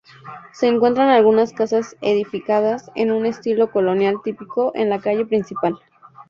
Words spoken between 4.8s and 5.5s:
la calle